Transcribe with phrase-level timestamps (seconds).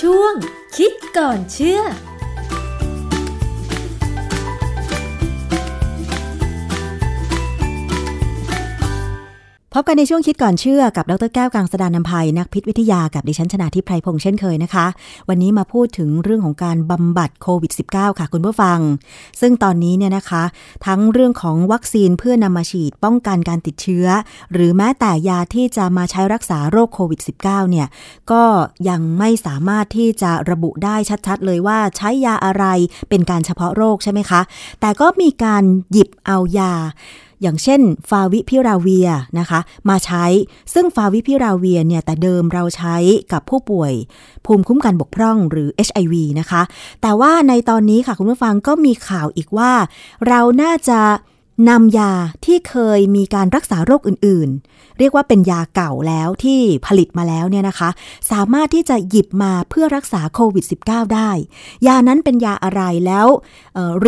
[0.00, 0.34] ช่วง
[0.76, 1.80] คิดก่อนเชื่อ
[9.80, 14.86] บกันในช่วงคิดก่อนเชื่อกับดรแก้วกังสดานนภัยนักพิษวิทยากับดิฉันชนาทิพไพรพงษ์เช่นเคยนะคะ
[15.28, 18.78] วันนี้มาพูดถึงเรื่องของการบำบัดโควิด -19 ค่ะคุณผู้ฟัง
[19.40, 20.42] ซึ่งตอนนี้เนี่ยนะคะ
[20.86, 24.06] ทั้งเรื่องของวัคซีนเพื่อนำมาฉีดป้องกันการติดเชื้อ
[24.52, 27.86] หรือแม้แต่ยาที่จะมาใช้รักษาโรคโควิด -19 เนี่ย
[28.32, 28.44] ก็
[28.88, 32.64] ยังไม่สามารถที่จะระบุได้ชัดๆ เลยว่าใช้ยาอะไร
[33.08, 34.40] เป็นการเฉพาะโรคใช่ไหมคะ
[34.80, 36.74] แต่ก็มีการหยิบเอายา
[37.42, 37.80] อย่างเช่น
[38.10, 39.08] ฟาวิพิราเวีย
[39.38, 40.24] นะคะ มาใช้
[40.74, 42.96] ซึ่งฟาวิพิราเวียเนี่ยแต่เดิมเราใช้
[43.32, 43.92] กับผู้ป่วย
[44.46, 46.62] ภูมิคุ้มกันบกพร่องหรือ HIV นะคะ
[47.02, 49.72] แต่ว่าในตอนนี้ค่ะคุณผู้ฟังก็มีข่าวอีกว่า
[50.28, 51.00] เราน่าจะ
[51.68, 52.12] นำยา
[52.44, 57.90] ที่เคยมีการรักษาโรคอื่นๆ เรียกว่าเป็นยาเก่าแล้วที่ผลิตมาแล้วเนี่ยนะคะ
[58.32, 61.30] สามารถที่จะหยิบมาเพื่อรักษาโควิด -19 ได้
[61.86, 63.26] ยานั้นเป็นยาอะไรแล้ว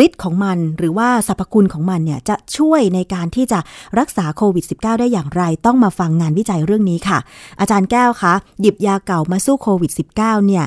[0.05, 3.59] ฤทธิ์ของมันหรือว่าสรรพคุณของมันเนี่ยจะช่วยในการที่จะ
[3.99, 7.19] รักษาโควิด -19 ได้อย่างไร ต้องมาฟังงานวิจัยเรื่องนี้ค่ะ
[7.59, 10.65] อาจารย์แก้วคะหยิบยาเก่ามาสู้โควิด -19 เนี่ย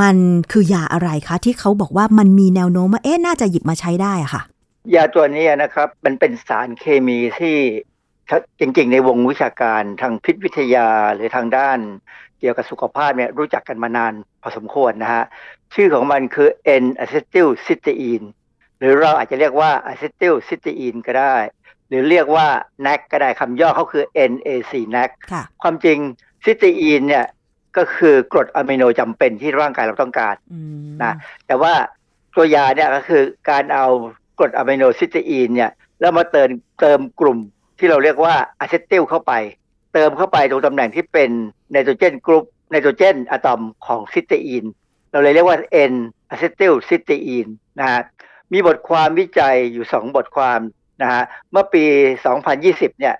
[0.00, 0.16] มัน
[0.52, 4.42] คือยาอะไรคะที่เขาบอกว่ามันมีแนวโน้มว่าเอ๊ะน่าจะหยิบมาใช้ได้อะค่ะ
[4.94, 7.56] ยาตัวนี้นะครับ มันเป็นสารเคมีที่
[8.60, 11.78] จริงๆ ในวงวิชาการทางพิษวิทยาหรือทางด้าน
[12.40, 15.24] เกี่ยวกับสุขภาพเนี่ยรู้จักกันมานานพอสมควรนะฮะ
[15.74, 16.48] ชื่อของมันคือ
[16.82, 18.26] N-acetylcysteine
[18.78, 21.36] หรือเราอาจจะเรียกว่า acetylcysteine ก็ได้
[21.88, 22.46] หรือเรียกว่า
[22.86, 25.10] NAC ก็ได้คำย่อเขาคือ NAC NAC
[25.62, 25.98] ความจริง
[26.44, 27.26] ซิสเตอีนเนี่ย
[27.76, 30.36] ก็คือกรดอะมิโนจำเป็นที่ร่างกายเราต้องการ
[31.02, 31.14] นะ
[31.46, 31.72] แต่ว่า
[32.34, 33.86] ตัวยาเนี่ยก็คือการเอา
[34.38, 36.48] กรดอะมิโนซิสเตอีนเนี่ยแล้วมาเติม
[36.80, 37.38] เติมกลุ่ม
[37.78, 39.32] ที่เราเรียกว่าอะเซติลเข้าไป
[39.94, 41.30] เติมเข้าไปตรงตำแหน่งที่เป็น
[41.72, 44.64] ไนโตรเจนกรุ๊ปไนโตรเจนอะตอมของซิสเตอีน
[45.10, 45.58] เราเลยเรียกว่า
[45.92, 45.94] N
[46.30, 47.46] อะเซติลซิสเตอีน
[47.78, 48.00] นะฮะ
[48.52, 50.60] มีบทความวิจัยอยู่ 2 บทความ
[51.02, 51.84] นะฮะเมื่อปี
[52.42, 53.16] 2020 เนี่ย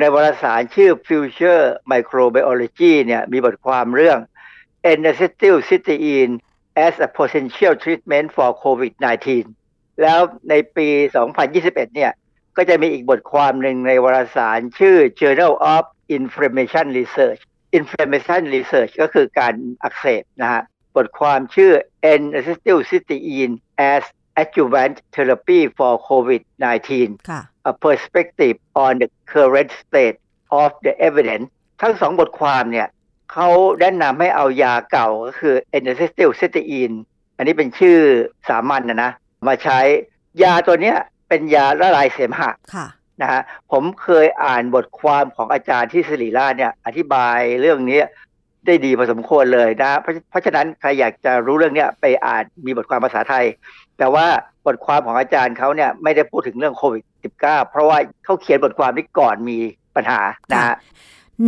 [0.00, 4.18] ในวารสารชื่อ Future Microbiology เนี่ยมีบทความเรื่อง
[4.96, 6.32] N-acetylcysteine
[6.86, 9.20] as a potential treatment for COVID-19
[10.02, 10.88] แล้วในปี
[11.40, 12.12] 2021 เนี่ย
[12.56, 15.84] ก็จะมีอีกบทความหนึ่งในวารสารชื่อ Journal of
[16.18, 17.40] Inflammation Research
[17.78, 20.62] Inflammation Research ก็คือการอักเสบนะฮะ
[20.96, 21.72] บทความชื่อ
[22.20, 23.54] N-acetylcysteine
[23.94, 24.02] as
[24.42, 26.82] adjuvant therapy for COVID-19
[27.70, 30.18] a perspective on the current state
[30.62, 31.46] of the evidence
[31.80, 32.88] ทั้งสองบทความเนี่ย
[33.32, 33.48] เขา
[33.80, 36.96] แนะนำให้เอายาเก่าก็คือ N-acetylcysteine
[37.36, 37.98] อันนี้เป็นชื่อ
[38.48, 39.12] สามัญนนะนะ
[39.46, 39.80] มาใช้
[40.42, 40.96] ยาตัวเนี้ย
[41.28, 42.50] เป็นยาละลายเสมหะ
[43.22, 43.42] นะฮะ
[43.72, 48.00] ผมเคยอ่านบทความของอาจารย์ที่สิริราชเนี่ยอธิบายเรื่องนี้
[48.66, 53.44] ได้ดีพอสมควรเลยนะเพราะเพราะฉะนั้นใครอยากจะรู้เรื่องนี้ไปอ่านมีบทความภาษาไทย
[53.98, 54.26] แต่ว่า
[54.66, 57.40] บทความของอาจารย์เขาเนี่ยไม่ได้พูดถึงเรื่องโควิด -19
[57.70, 59.58] เพราะว่าเขาเขียนบทความนี้ก่อนมี
[59.96, 60.20] ปัญหา
[60.52, 60.76] นะ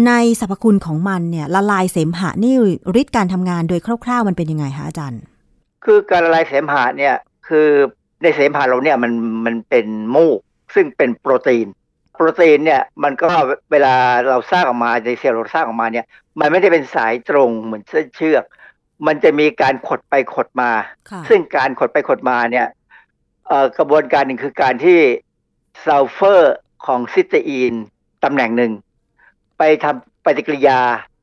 [0.07, 2.55] ในสรรพคุณของมันเนี่ยละลายเสมหะนี่
[3.01, 5.23] ฤทธิ์การทำงานโดยคร่าวๆ มันเป็นยังไงคะอาจารย์
[5.85, 7.15] คือการละลายเสมหะเนี่ย
[7.49, 7.69] คือ
[8.23, 9.13] ในเสมหะเราเนี่ยมัน
[9.47, 9.87] มันเป็น
[10.17, 10.39] มูก
[10.75, 11.67] ซึ่งเป็นโปรตีน
[12.15, 13.27] โปรตีนเนี่ยมันก็
[13.73, 13.95] เวลา
[14.29, 16.07] เราสร้างออกมาในเซลล์เราสร้างออกมาเนี่ย
[16.41, 18.45] มันไม่ได้เป็นสายตรงเหมือนเส้นเชือก
[19.07, 20.71] มันจะมีการขดไปขดมา
[21.29, 22.67] ซึ่งการขดไปขดมาเนี่ย
[23.79, 24.99] กระบวนการหนึ่งคือการที่
[25.85, 27.75] ซัลเฟอร์ของซิสเตอีน
[28.25, 28.73] ตำแหน่งหนึ่ง
[29.59, 30.81] ไปทำปฏิกิริยา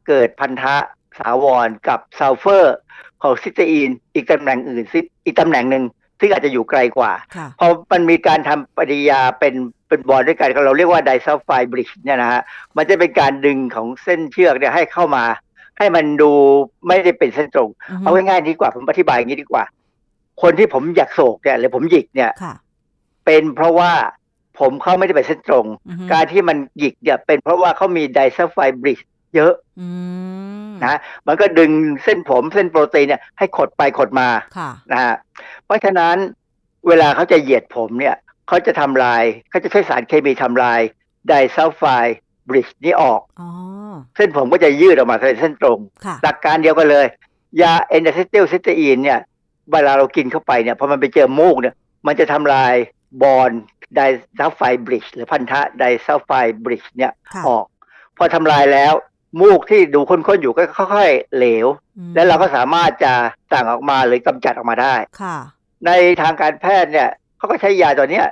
[0.07, 0.75] เกิดพันธะ
[1.19, 2.75] ถาวรกับซัลเฟอร์
[3.21, 4.83] ของซิสเตอีนอีกตำแหน่งอื่น
[5.25, 5.83] อีกตำแหน่งหนึ่ง
[6.19, 7.11] ซึ่งอาจจะอยู่ไกลกว่า
[7.59, 9.53] พอมันมีการทำปฏิกิริยาเป็น
[9.87, 12.41] เป็นบอลด้วยกันเราเรียกว่า disulfide bridge เนี่ยนะฮะ
[12.77, 15.23] มันจะเป็นการดึงของเส้นเชือกเนี่ยให้เข้ามา
[15.77, 16.31] ให้มันดู
[16.87, 17.69] ไม่ได้เป็นเส้นตรง
[17.99, 19.63] เอาง่ายๆดีกว่าผมอธิบายอย่างนี้ดีกว่า
[20.41, 22.31] คนที่ผมอยากโศกเนี่ยหรือผมหยิกเนี่ย
[23.25, 23.91] เป็นเพราะว่า
[24.59, 25.65] ผมเขาไม่ได้เป็นเส้นตรง
[26.11, 28.99] การที่มันหยิกเนี่ยเป็นเพราะว่าเขามีไดซัลไฟบริด
[29.35, 29.53] เยอะ
[30.83, 31.71] นะมันก็ดึง
[32.03, 34.29] เส้นผมเส้นโปรตีนเนี่ยให้ขดไปขดมา
[34.91, 35.15] นะฮะ
[35.65, 36.15] เพราะฉะนั้น
[36.87, 38.15] เวลาเขาจะเหยียดผมเนี่ย
[38.47, 40.79] เขาจะทำลายเขาจะใช้สารเคมีทำลาย
[41.27, 41.83] disulfide
[42.49, 43.21] bridge นี้ออก
[44.15, 45.79] เส้นผมก็จะยืดออกมาเป็นเส้นตรง
[46.23, 47.05] หลักการเดียวกันเลย
[47.61, 49.19] ยา N อะเซติลซิสเตอีนเนี่ย
[49.71, 51.75] เวลาเรากินเข้าไปเนี่ยพอมันไปเจอมูกเนี่ย
[52.07, 52.73] มันจะทำลาย
[53.23, 53.51] bond
[53.95, 56.31] disulfide bridge หรือพันธะ disulfide
[56.63, 57.11] bridge เนี่ย
[57.47, 57.65] ออก
[58.17, 58.93] พอทำลายแล้ว
[59.41, 60.63] มูกที่ดูข้นๆอยู่ก็
[60.95, 61.67] ค่อยๆเหลว
[62.15, 63.13] แล้วเราก็สามารถจะ
[63.51, 65.37] สั่งออกมาหรือกำจัดออกมาได้ค่ะ
[65.85, 65.91] ใน
[66.21, 68.27] ทางการแพทย์เนี่ยเขาก็ใช้ยาตัวเนี้ย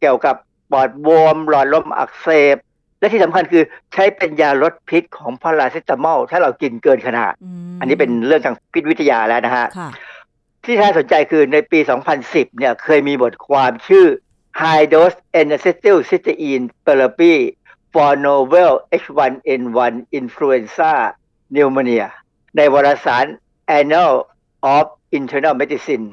[0.00, 0.34] เกี่ยวกับ
[0.72, 2.56] ปอดบวมหลอดลมอักเสบ
[2.98, 7.32] และที่สำคัญคือใช้เป็นยาลดพิษของพาราเซตามอลถ้าเรากินเกินขนาด
[7.72, 9.90] มอันนี้เป็นเรื่องทางพิษวิทยาแล้วนะฮะค่ะ
[10.64, 11.78] ที่น่าสนใจคือในปี
[12.18, 14.06] 2010 เนี่ยเคยมีบทความชื่อ
[14.60, 17.34] High Dose N-acetylcysteine Therapy
[17.92, 18.72] for Novel
[19.02, 20.92] H1N1 Influenza
[21.54, 22.06] Pneumonia
[22.56, 23.26] ในวารสาร
[23.78, 24.12] Annal
[24.74, 24.86] of
[25.18, 26.06] Internal Medicine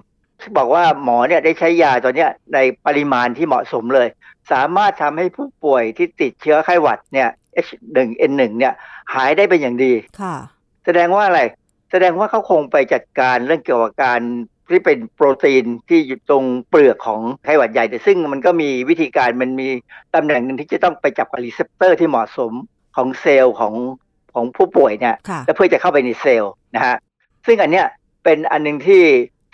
[0.57, 4.07] บอกว่าหมอเนี่ยได้ใช้ยาตัวเนี้ยในปริมาณที่เหมาะสมเลย
[4.51, 7.29] สามารถทำให้ผู้ป่วยที่ติดเชื้อไข้หวัดเนี่ย
[7.65, 8.73] H1N1 เนี่ย
[9.13, 10.35] หายได้เป็นอย่างดี ค่ะ
[10.85, 11.41] แสดงว่าอะไร
[11.91, 14.21] แสดงว่าเขาคงไปจัดการเรื่องเกี่ยวกับการ
[14.69, 19.67] ที่เป็นโปรตีนที่อยู่ตรงเปลือกของไข้หวัดใหญ่ แต่ซึ่งมันก็มีวิธีการมันมี
[20.15, 22.51] ตำแหน่งหนึ่งที่จะต้องไปจับกับ receptor ที่เหมาะสม
[22.95, 23.73] ของเซลล์ของ
[24.33, 26.95] ของผู้ป่วยเนี่ยค่ะแล้วเพื่อจะเข้าไปในเซลล์นะฮะ
[27.45, 27.85] ซึ่งอันเนี้ย
[28.23, 29.03] เป็นอันหนึ่งที่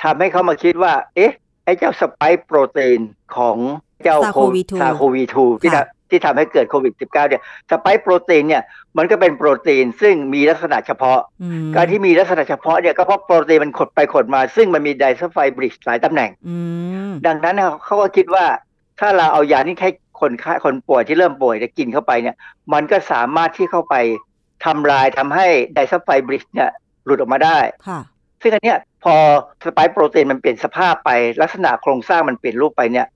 [0.03, 1.33] ทำให้เขามาคิดว่า เอ๊ะ
[1.65, 2.99] ไอ้เจ้าสไปค์โปรตีน
[3.37, 3.57] ของ
[4.03, 8.63] เจ้า SARS-CoV-2 ซาโควี2ที่ค่ะทำ ที่ทำให้เกิดโควิด -19 เนี่ยสไปค์โปรตีนเนี่ย
[8.97, 16.57] มันก็เป็นโปรตีนซึ่งมีลักษณะเฉพาะอืมการที่มีลักษณะเฉพาะเนี่ยก็เพราะโปรตีนมันขดไปขดมา ซึ่งมันมีไดซัลไฟบริดหลายตำแหน่งอื
[17.09, 18.45] มดังนั้นเนี่ยเขาก็คิดว่า
[18.99, 22.35] ถ้าเราเอายานี้ให้คนไข้คนป่วยที่เริ่มป่วยจะกินเข้าไปเนี่ย
[22.73, 23.95] มันก็สามารถที่เข้าไป
[24.65, 26.69] ทำลายทำให้ไดซัลไฟบริดเนี่ย
[27.05, 27.57] หลุดออกมาได้
[27.87, 27.99] ค่ะ
[28.41, 29.15] ซึ่งอันเนี้ยพอ
[29.65, 31.09] สไปค์โปรตีนมันเปลี่ยนสภาพไป
[31.41, 33.07] ลักษณะโครงสร้างมันเปลี่ยนรูปไปเนี่ย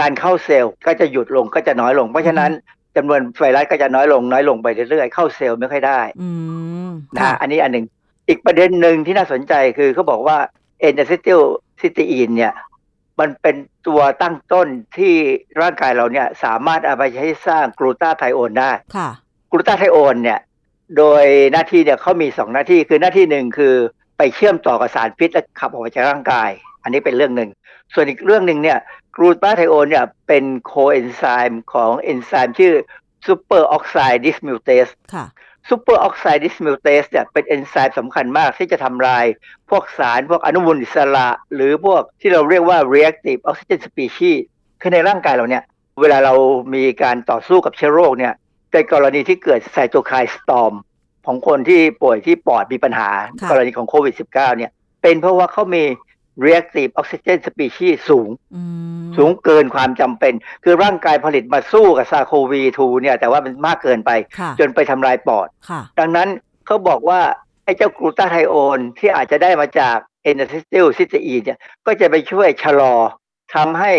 [0.00, 2.50] การเข้าเซลล์ก็จะหยุดลงก็จะน้อยลง เพราะฉะนั้น
[2.96, 6.28] จำนวนไวรัสก็จะน้อยลงน้อยลงไปเรื่อยๆ เข้าเซลล์ไม่ค่อยได้อื
[6.88, 7.86] มนะค่ะฮะอันนี้อันหนึ่ง
[8.28, 10.38] อีกประเด็นหนึ่งที่น่าสนใจคือเขาบอกว่า
[10.80, 12.52] N-acetylcysteine เนี่ย
[13.20, 13.56] มันเป็น
[13.86, 15.14] ตัวตั้งต้นที่
[15.60, 19.08] ร่างกายเราเนี่ย สามารถเอาไปใช้สร้างกลูตาไทโอนได้ค่ะ
[19.50, 20.40] กลูตาไทโอนเนี่ย
[20.96, 23.74] โดยหน้าที่เนี่ยเขามีสองหน้าที่คือหน้าที่หนึ่งคือ
[24.18, 26.50] ไปเชื่อมต่อกับสารพิษและขับออกมาจากร่างกาย
[26.82, 27.50] อันนี้เป็นเรื่องหนึ่ง
[27.94, 28.78] ส่วนอีกเรื่องหนึ่งเนี่ย
[29.16, 32.74] กลูตาไทโอนเนี่ยเป็นโคเอนไซม์ของเอนไซม์ชื่อ
[33.26, 35.26] superoxide dismutase ค่ะ
[35.68, 39.24] superoxide dismutase เนี่ยเป็นเอนไซม์สำคัญมากที่จะทำลาย
[39.70, 44.38] พวกสารพวกอนุมูลอิสระ หรือพวกที่เราเรียกว่า reactive oxygen species
[44.80, 45.62] คือในร่างกายเราเนี่ย
[46.00, 46.34] เวลาเรา
[46.74, 48.34] มีการต่อสู้กับเชื้อโรคเนี่ย
[48.72, 50.72] ในกรณีที่เกิดไซโตไคน์สตอม
[51.26, 53.10] ของคนที่ป่วยที่ปอดมีปัญหา
[53.40, 54.70] ค่ะกรณีของโควิด -19 เนี่ย
[55.02, 55.84] เป็นเพราะว่าเขามี
[56.44, 58.62] reactive oxygen species สูงอื
[59.04, 60.32] มสูงเกินความจำเป็น
[60.64, 66.28] คือร่างกายผลิตมาสู้กับซาโควี2เนี่ยแต่ว่ามันมากเกินไปค่ะจนไปทำลายปอดค่ะดังนั้น
[66.66, 67.20] เขาบอกว่า
[67.64, 72.94] ไอ้เจ้ากลูตาไทโอนที่อาจจะได้มาจาก N-acetylcysteine เนี่ยก็จะไปช่วยชะลอ
[73.54, 73.92] ทำให้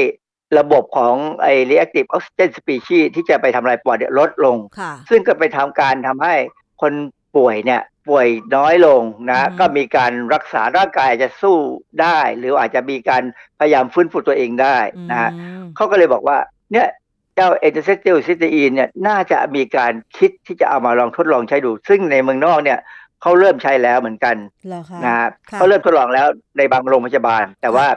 [0.60, 6.36] ระบบของไอ้ reactive oxygen species ที่จะไปทำลายปอดเนี่ยลดลงค่ะซึ่งก็ไปทำการทำให้
[6.82, 6.94] คน
[7.36, 11.58] ป่วยเนี่ยป่วยน้อยลงนะอืมก็มีการรักษาร่างกายอาจจะสู้
[12.02, 13.24] ได้ หรืออาจจะมีการ
[13.60, 14.78] พยายามฟื้นฟูตัวเองได้
[15.12, 16.38] นะฮะอืมเขาก็เลยบอกว่า
[16.72, 16.88] เนี่ย
[17.36, 22.80] เจ้าเอนเตอร์เซติลซิสเตีนเนี่ยน่าจะมีการคิดที่จะเอามาลองทดลองใช้ดู ซึ่งในเมืองนอกเนี่ย
[23.22, 24.36] เขาเริ่มใช้แล้วเหมือนกัน
[24.68, 26.28] เหรอคะนะครับค่ะเขาเริ่มทดลองแล้ว
[26.58, 27.88] ในบางโรงพยาบาล แต่ว่า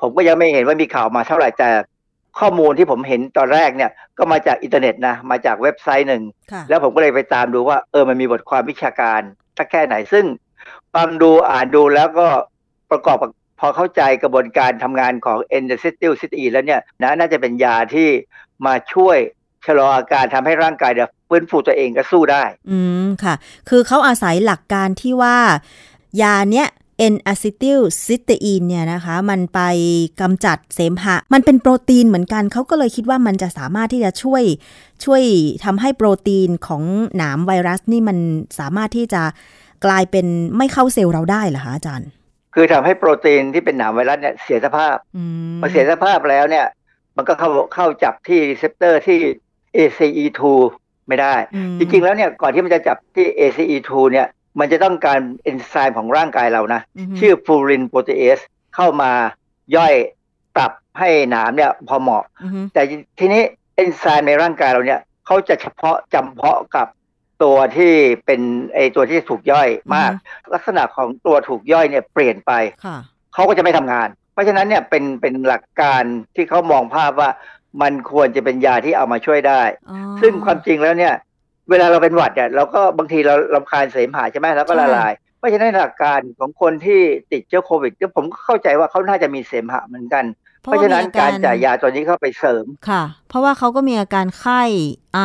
[0.00, 1.68] ผมก็ยังไม่เห็นว่ามีข่าวมาเท่าไหร่แต่
[2.38, 9.20] ข้อมูลที่ผมเห็นตอนแรกเนี่ยก็มาจากอินเทอร์เน็ตนะมาจากเว็บไซต์หนึ่งค่ะแล้วผมก็เลยไปตามดูว่าเออมันมีบทความวิชาการ
[9.58, 10.24] สักแค่ไหนซึ่ง
[10.94, 12.26] ฟังดูอ่านดูแล้วก็
[12.90, 13.30] ประกอบกับ
[13.60, 18.08] พอเข้าใจกระบวนการทำงานของ e n d o c y t i l c y t e แล้วเนี่ยนะน่าจะเป็นยาที่
[18.66, 19.16] มาช่วย
[19.66, 23.34] ชะลออาการทำให้ร่างกายเนี่ยฟื้นฟูตัวเองก็สู้ได้ อืมค่ะ
[23.68, 25.36] คือเขาอาศัยหลักการที่ว่า
[26.22, 26.68] ยาเนี้ย
[27.12, 29.60] N acetyl cysteine เนี่ยนะคะ มันไป
[30.20, 34.42] กำจัดเสมหะ มันเป็นโปรตีนเหมือนกัน เขาก็เลยคิดว่ามันจะสามารถที่จะช่วย
[35.04, 35.22] ช่วย
[35.64, 36.82] ทำให้โปรตีนของ
[37.16, 38.18] หนามไวรัสนี่มัน
[38.58, 39.22] สามารถที่จะ
[39.84, 42.08] กลายเป็นไม่เข้าเซลล์เราได้เหรอคะอาจารย์
[42.54, 45.22] คือทำให้โปรตีนที่เป็นหนามไวรัสเนี่ยเสียสภาพอื
[45.54, 46.66] มพอเสียสภาพแล้วเนี่ย
[47.16, 49.18] มันก็เข้าเข้าจับที่ receptor ที่
[49.76, 50.40] ACE2
[51.08, 56.80] ไม่ได้อืมจริงๆแล้วเนี่ยก่อนที่มันจะจับที่ ACE2 เนี่ย มันจะต้องการเอนไซม์ของร่างกายเรานะ
[57.14, 58.38] มชื่อ furin protease
[58.74, 59.12] เข้ามา
[59.76, 59.94] ย่อย
[60.56, 62.82] ปรับให้หนามเนี่ยพอเหมาะอืมแต่
[63.18, 63.42] ทีนี้
[63.76, 66.86] เอนไซม์ในร่างกายเราเนี่ยเขาจะเฉพาะจำเพาะกับ
[67.42, 67.92] ตัวที่
[68.26, 68.40] เป็น
[68.74, 70.12] ไอตัวที่ถูกย่อยมาก
[70.54, 72.52] ลักษณะของตัวถูกย่อยเนี่ยเปลี่ยนไป
[72.84, 72.96] ค่ะ
[73.34, 76.02] เขาก็จะไม่ทำงาน เพราะฉะนั้นเนี่ยเป็นเป็นหลักการ
[76.36, 77.30] ที่เขามองภาพว่า
[77.82, 81.14] มันควรจะเป็นยาที่เอามาช่วยได้อ๋อซึ่งความจริงแล้วเนี่ย
[81.72, 87.00] เวลาเราเป็นหวัดเนี่ยเราก็บางทีเราลำคาญเสมหะใช่ไหมแล้วก็ละลาย เพราะฉะนั้นหลักการของคนที่
[87.32, 90.24] ติดเชื้อโควิดก็ผมก็เข้าใจว่าเขาน่าจะมีเสมหะเหมือนกัน
[90.62, 94.62] เพราะฉะนั้นการจ่ายยาตัวนี้เข้าไปเสริมค่ะ เพราะว่าเขาก็มีอาการไข้
[95.14, 95.20] ไอ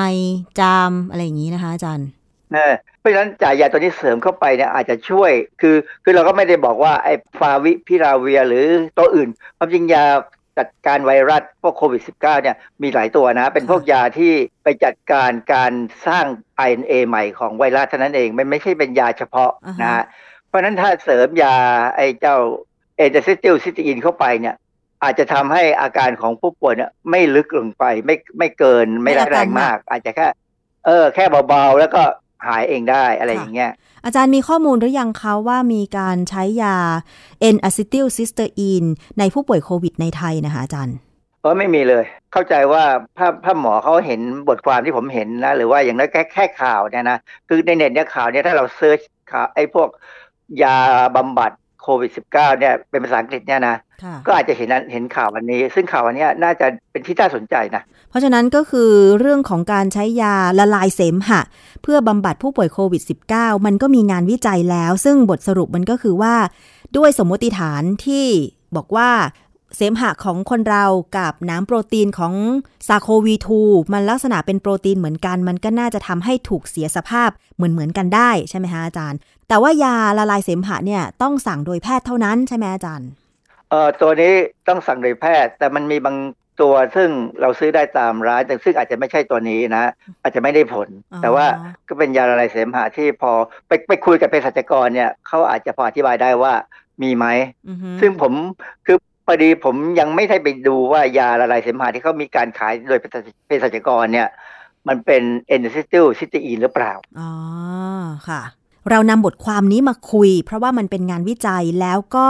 [0.60, 2.08] จามอะไรอย่างนี้นะคะอาจารย์
[2.56, 8.66] นะเพราะฉะนั้นจ่ายยาตัวนี้เสริมเข้าไปเนี่ยอาจจะช่วยคือคือเราก็ไม่ได้บอกว่าไอ้ฟาวิพิราเวียหรือ
[8.98, 10.06] ตัวอื่นความจริงยา
[10.58, 14.34] จัดการไวรัสพวกโควิด -19 เนี่ยมีหลายตัวนะ เป็นพวกยาที่
[14.64, 15.74] ไปจัดการการ
[16.08, 16.26] สร้าง
[16.70, 20.04] RNA ใหม่ของไวรัสเท่านั้นเองมันไม่ใช่เป็นยาเฉพาะอ่าฮะนะฮะ
[20.48, 21.56] เพราะฉะนั้นถ้าเสริมยา
[21.96, 22.38] ไอ้เจ้า
[22.98, 24.56] เอเดซิติลซิตีนเข้าไปเนี่ย
[25.04, 30.28] อาจจะทำให้อาการของผู้ป่วยเนี่ยไม่ลึกลงไปไม่ไม่เกินไม่ไม่อาการแรงมาก อาจจะแค่
[30.86, 32.02] เออ แค่เบาๆ แล้วก็
[32.46, 33.72] หายเองได้อะไรอย่างเงี้ย
[34.06, 36.76] อาจารย์มีข้อมูลหรือยังคะว่ามีการใช้ยา
[37.56, 38.88] N-acetyl-cysteine
[39.20, 40.98] ในผู้ป่วยโควิดในไทยนะคะอาจารย์
[41.40, 42.84] เพราะไม่มีเลย เข้าใจว่า
[43.18, 47.18] ถ้าถ้าหมอเขาเห็นบทความที่ผมเห็นนะ หรือว่าอย่างน้อยแค่แค่ข่าวเนี่ยนะ
[47.48, 49.00] คือในเน็ตเนี่ยข่าวเนี่ยถ้าเราเซิร์ช
[49.32, 49.90] ข่าวไอ้พวก
[50.64, 50.78] ยา
[51.16, 61.42] บำบัดโควิด -19 เนี่ยเป็นภาษาอังกฤษเนี่ยนะค่ะก็อาจจะเห็นนั้นเห็นข่าววันนี้ ซึ่งข่าววันเนี้ยน่าจะเป็นที่น่าสนใจนะ เพราะฉะนั้นก็คือเรื่องของการใช้ยาละลายเสมหะ
[61.84, 63.02] เพื่อบำบัดผู้ป่วยโควิด
[63.34, 66.36] -19 มันก็มีงานวิจัยแล้ว ซึ่งบทสรุปมันก็คือว่า
[66.98, 68.26] ด้วยสมมติฐานที่
[68.76, 69.10] บอกว่า
[69.76, 70.86] เสมหะของคนเรา
[71.18, 72.34] กับน้ำโปรตีนของ
[72.88, 83.10] ซาโควี2มันลักษณะเป็นโปรตีนเหมือนกัน มันก็น่าจะทำให้ถูกเสียสภาพเหมือนเหมือนๆกันได้ใช่ไหมคะอาจารย์ แต่ว่ายาละลายเสมหะเนี่ยต้องสั่งโดยแพทย์เท่านั้นใช่ไหมอาจารย์
[83.70, 84.34] เอ่อตัวนี้
[84.68, 86.18] ต้องสั่งโดยแพทย์ แต่มันมีบาง
[86.62, 87.10] ตัวซึ่ง
[87.42, 89.86] เราซื้อได้ตามร้านแต่ซึ่งอาจจะไม่ใช่ตัวนี้นะ
[90.22, 91.46] อาจจะไม่ได้ผลอ๋อแต่ว่า
[91.88, 93.32] ก็เป็นยาละลายเสมหะที่พอ
[93.68, 96.54] ไปไปคุยกับเภสัชกรเนี่ยเขาอาจจะพออธิบายได้ว่า
[97.04, 97.26] มีไหม
[97.68, 98.34] อือฮึซึ่งผม
[98.86, 103.00] คือพอดีผมยังไม่ได้ไปดูว่ายาละลายเสมหะที่เขามีการขายโดย
[103.48, 104.28] เภสัชกรเนี่ย
[104.88, 107.32] มันเป็นเอนเซติลซิตีนหรือเปล่าอ๋อ
[108.30, 108.42] ค่ะ
[108.90, 112.28] เรานำบทความนี้มาคุย เพราะว่ามันเป็นงานวิจัยแล้วก็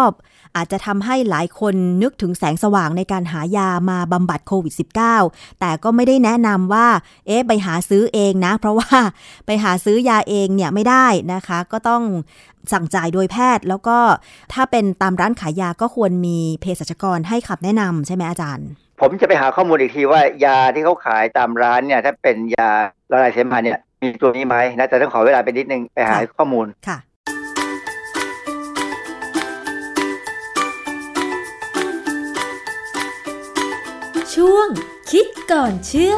[0.56, 4.74] อาจจะทำให้หลายคนนึกถึงแสงสว่างในการหายามาบำบัดโควิด
[5.18, 6.88] -19 แต่ก็ไม่ได้แนะนำว่า
[7.28, 8.90] เอ๊ะ ไปหาซื้อเองนะ เพราะว่า
[9.46, 12.04] ไปหาซื้อยาเองเนี่ยไม่ได้นะคะ ก็ต้อง
[12.72, 13.98] สั่งจ่ายโดยแพทย์ แล้วก็
[14.54, 18.68] ถ้าเป็นตามร้านขายยาก็ควรมีเภสัชกรให้คำแนะนำใช่ไหมอาจารย์
[19.02, 22.70] ผมจะไปหาข้อมูลอีกทีว่ายาที่เขาขายตามร้านเนี่ยถ้าเป็นยา
[23.12, 26.98] ละลายเสมหะเนี่ย มีตัวนี้ไหมนะแต่ต้องขอเวลาไปนิดนึงไปหาค่ะข้อมูลค่ะ
[34.34, 34.68] ช่วง
[35.12, 36.16] คิดก่อนเชื่อ